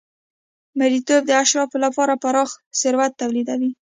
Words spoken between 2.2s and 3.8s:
پراخ ثروت تولیدوي.